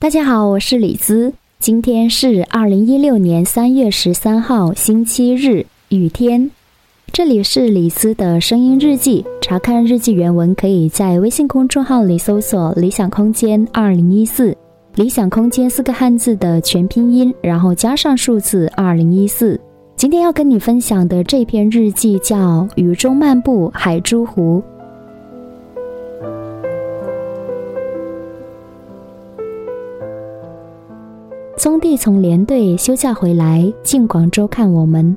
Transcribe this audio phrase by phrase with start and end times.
[0.00, 1.30] 大家好，我是李姿。
[1.58, 6.50] 今天是二零一六年三月十三号，星期日，雨天。
[7.12, 9.22] 这里是李斯的声音日记。
[9.42, 14.56] 查看日记原文，可以在微信公众号里搜索“理想空间二零一四”，
[14.96, 19.60] 理想空间四个汉字的全拼音，然后加上数字二零一四。
[19.96, 22.36] 今天要跟你分享的这篇日记叫
[22.74, 24.62] 《雨中漫步海珠湖》。
[31.60, 35.14] 宗弟从连队休假回来，进广州看我们。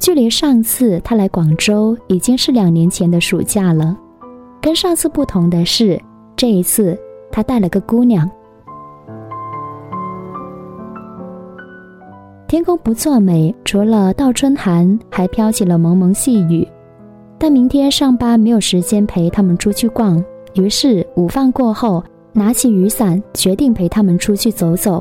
[0.00, 3.96] 距离上次他来广州已经是两年前的暑假了。
[4.60, 6.02] 跟上次不同的是，
[6.34, 6.98] 这一次
[7.30, 8.28] 他带了个姑娘。
[12.48, 16.66] 天空不作美，除了倒春寒，还飘起了蒙蒙细雨。
[17.38, 20.20] 但明天上班没有时间陪他们出去逛，
[20.54, 22.02] 于是午饭过后，
[22.32, 25.00] 拿起雨伞，决定陪他们出去走走。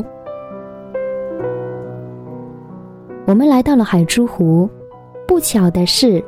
[3.32, 4.70] 我们来到了海珠湖，
[5.26, 6.22] 不巧的是，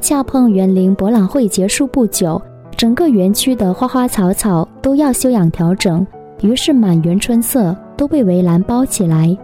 [0.00, 2.40] 恰碰园林博览会结束不久，
[2.76, 6.06] 整个园区的花花草草都要休养调整，
[6.42, 9.36] 于是满园春色都被围栏包起来。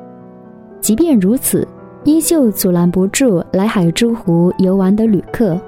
[0.81, 1.67] 即便如此，
[2.05, 5.61] 依旧阻拦不住来海珠湖游玩的旅客，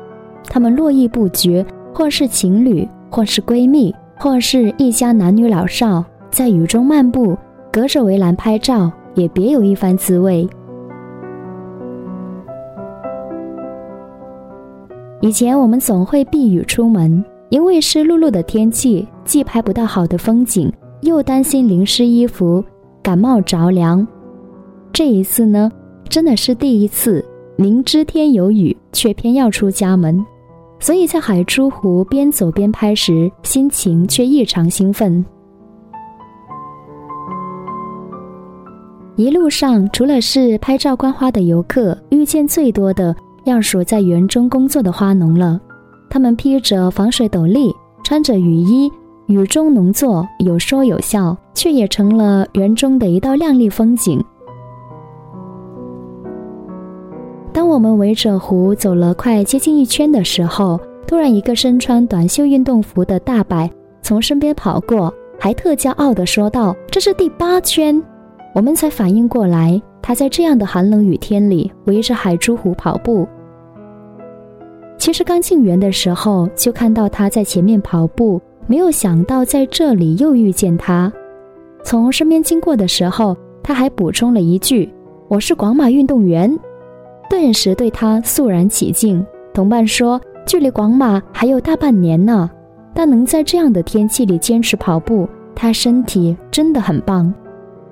[0.45, 7.37] 他们络绎不绝，或是情侣，或是闺蜜，或是一家男女老少，在雨中漫步，
[7.73, 10.48] 隔着围栏拍照，也别有一番滋味。
[15.23, 20.70] 以前我们总会避雨出门，因为湿漉漉的天气，既拍不到好的风景，
[21.03, 22.62] 又担心淋湿衣服、
[23.01, 24.05] 感冒着凉。
[24.92, 25.70] 这一次呢，
[26.09, 30.27] 真的是第一次，明知天有雨，却偏要出家门，
[30.81, 35.25] 所以在海珠湖边走边拍时，心情却异常兴奋。
[39.14, 43.14] 一路上，除了是拍照观花的游客，遇见最多的。
[43.45, 45.61] 要数在园中工作的花农了，
[46.08, 47.73] 他们披着防水斗笠，
[48.05, 48.91] 穿着雨衣，
[49.27, 54.23] 雨中农作，有说有笑，却也成了园中的一道亮丽风景。
[57.52, 63.69] 当我们围着湖走了快接近一圈的时候，突然一个身穿短袖运动服的大伯
[64.02, 68.02] 从身边跑过，还特骄傲地说道：“这是第八圈。”
[68.55, 69.81] 我们才反应过来。
[70.02, 73.27] 他在这样的寒冷雨天里围着海珠湖跑步。
[74.98, 81.13] 其实刚进园的时候就看到他在前面跑步，没有想到在这里又遇见他。
[81.85, 84.92] 从身边经过的时候，他还补充了一句
[85.27, 86.57] ：“我是广马运动员。”
[87.29, 89.24] 顿时对他肃然起敬。
[89.52, 92.48] 同伴说：“距离广马还有大半年呢，
[92.95, 97.33] 但能在这样的天气里坚持跑步，他身体真的很棒。”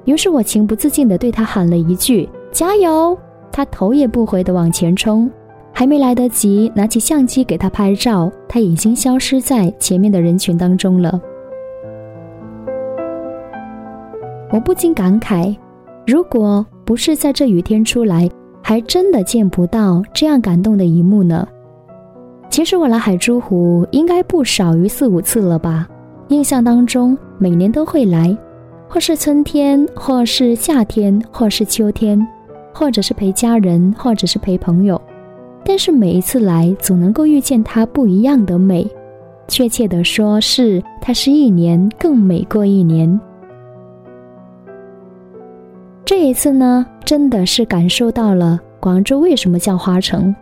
[0.04, 3.16] 于是我情不自禁地对他喊了一句：“加油！”
[3.52, 5.30] 他头也不回地往前冲，
[5.72, 11.20] 还没来得及拿起相机给他拍照，他已经消失在前面的人群当中了。
[14.52, 15.54] 我不禁感慨：
[16.06, 18.28] 如果不是在这雨天出来，
[18.62, 21.46] 还真的见不到这样感动的一幕呢。
[22.48, 25.88] 其实我来海珠湖应该不少于四五次了吧？
[26.28, 28.36] 印象当中每年都会来。
[28.92, 32.26] 或是春天，或是夏天，或是秋天，
[32.74, 35.00] 或者是陪家人，或者是陪朋友，
[35.64, 38.84] 但是每一次来，总能够遇见它不一样的美。
[39.46, 43.18] 确切的说，是它是一年更美过一年。
[46.04, 50.34] 这一次呢，真的是感受到了广州为什么叫花城。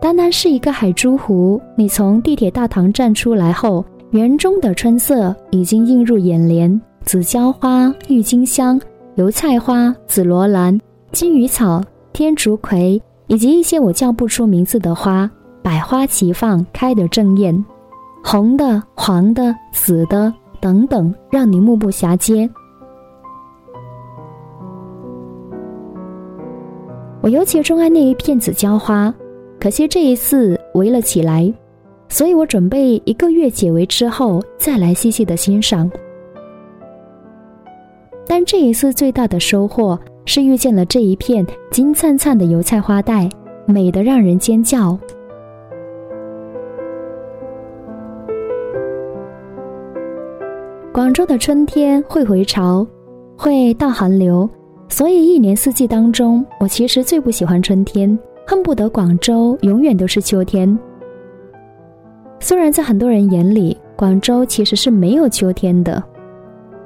[0.00, 6.80] 单单是一个海珠湖，你从地铁大堂站出来后，园中的春色已经映入眼帘。
[7.04, 8.80] 紫椒花、郁金香、
[9.16, 10.78] 油菜花、紫罗兰、
[11.12, 15.28] 金鱼草、天竺葵，以及一些我叫不出名字的花，
[15.62, 17.64] 百花齐放，开得正艳，
[18.22, 22.48] 红的、黄的、紫的等等，让你目不暇接。
[27.22, 29.12] 我尤其钟爱那一片紫椒花，
[29.58, 31.52] 可惜这一次围了起来，
[32.08, 35.90] 所以我准备一个月解围之后再来细细的欣赏。
[38.26, 43.28] 但这一次最大的收获是遇见了这一片金灿灿的油菜花带，
[43.66, 44.96] 美得让人尖叫。
[50.92, 52.86] 广州的春天会回潮，
[53.36, 54.48] 会到寒流，
[54.88, 60.78] 所以一年四季当中，我其实最不喜欢春天，恨不得广州永远都是秋天。
[62.38, 66.02] 虽然在很多人眼里，广州其实是没有秋天的，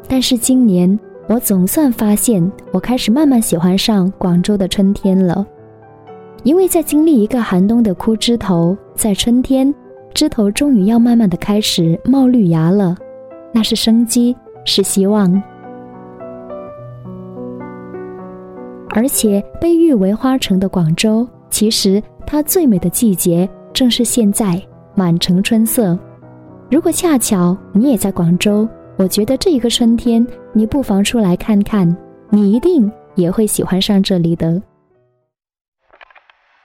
[0.08, 0.98] 但是今年。
[1.26, 5.46] 我总算发现，我开始慢慢喜欢上广州的春天了。
[6.42, 9.74] 因为在经历一个寒冬的枯枝头，在春天，
[10.12, 12.94] 枝头终于要慢慢的开始冒绿芽了，
[13.52, 14.36] 那是生机，
[14.66, 15.42] 是希望。
[18.90, 24.60] 而且被誉为花城的广州，其实它最美的季节正是现在，
[24.94, 25.98] 满城春色。
[26.70, 31.96] 如果恰巧你也在广州，我觉得这一个春天，你不妨出来看看，
[32.30, 34.62] 你一定也会喜欢上这里的。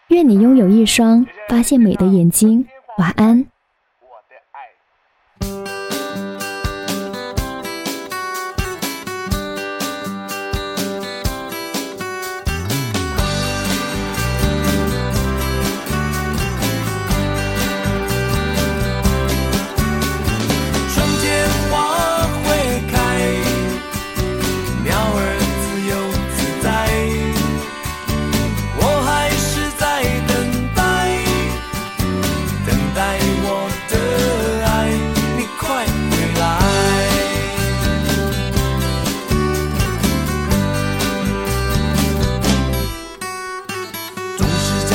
[0.10, 2.66] 愿你拥有一双发现美的眼睛。
[2.98, 3.46] 晚安。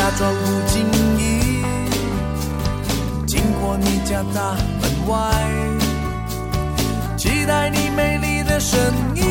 [0.05, 0.85] 假装不经
[1.19, 1.65] 意，
[3.27, 5.17] 经过你家大门外，
[7.17, 8.79] 期待你美丽的身
[9.15, 9.25] 影，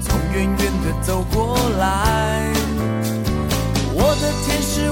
[0.00, 2.50] 从远远的走过来。
[3.92, 4.85] 我的天使，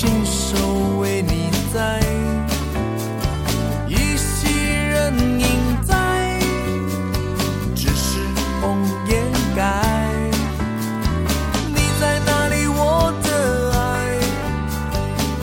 [0.00, 0.56] 亲手
[0.98, 2.00] 为你栽
[3.86, 5.46] 一袭人影
[5.82, 6.40] 在
[7.74, 8.18] 只是
[8.62, 9.22] 红颜
[9.54, 9.84] 改
[11.68, 14.18] 你在哪里我的爱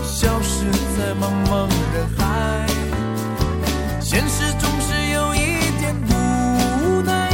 [0.03, 2.65] 消失在茫茫人海
[4.01, 7.29] 现实总是有一点无奈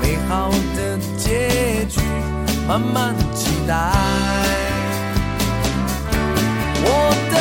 [0.00, 2.00] 美好的结局
[2.66, 4.25] 慢慢期待。
[6.88, 7.35] 我。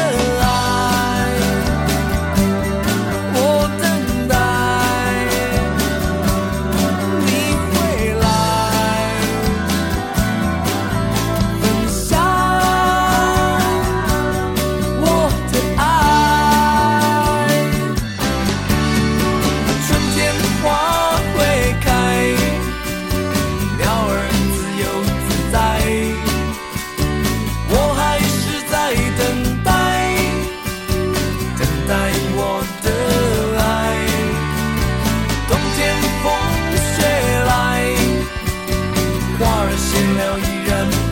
[40.66, 41.05] again.